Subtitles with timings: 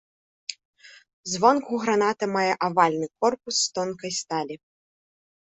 [1.33, 4.55] Звонку граната мае авальны корпус з тонкай сталі.